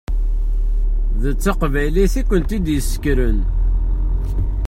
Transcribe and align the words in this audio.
D 1.21 1.23
taqbaylit 1.43 2.13
i 2.21 2.23
kent-id-yessekren. 2.29 3.39